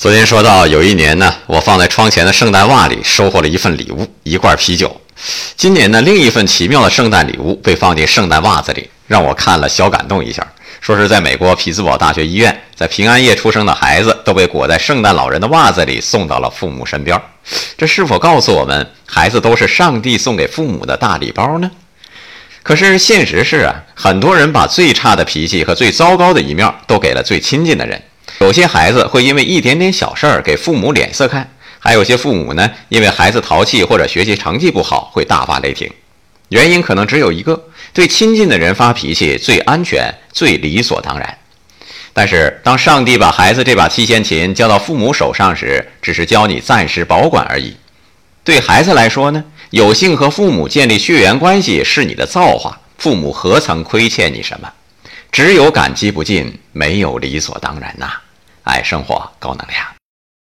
[0.00, 4.98] 昨天说到，有一年呢，我放在窗前的圣诞袜里收获了一份礼物，一罐啤酒。
[5.58, 10.54] 今年呢，另一份奇妙的圣诞礼物被放进圣诞袜子里，让我看了小感动一下。
[10.80, 17.20] 说是在美国匹兹堡大学医院，在平安夜出生的孩子都被裹在圣诞老人的袜子里送到了父母身边。
[17.76, 21.70] 这是否告诉我们，孩子都是上帝送给父母的大礼包呢？
[22.62, 28.02] 可是现实是啊，很多人把最差的脾气和最糟糕的一面都给了最亲近的人。
[28.40, 31.46] 有些孩子会因为一点点小事儿给父母脸色看，
[31.78, 35.90] 还有些父母呢，因为孩子淘气或者学习成绩不好会大发雷霆。
[36.48, 41.38] 原因可能只有一个：对亲近的人发脾气最安全、最理所当然。
[42.14, 47.76] 但是当上帝把孩子这把七弦琴交到父母手上时，只是教你暂时保管而已。
[48.42, 54.72] 对孩子来说呢，有幸和父母建立血缘关系是你的造化，父母何曾亏欠你什么？
[55.30, 58.10] 只有感激不尽，没有理所当然呐。
[58.64, 59.99] 爱生活，高能量。